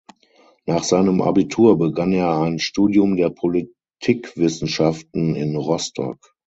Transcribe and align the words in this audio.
Nach 0.65 0.83
seinem 0.83 1.21
Abitur 1.21 1.77
begann 1.77 2.11
er 2.11 2.35
ein 2.39 2.57
Studium 2.57 3.17
der 3.17 3.29
Politikwissenschaften 3.29 5.35
in 5.35 5.55
Rostock. 5.55 6.33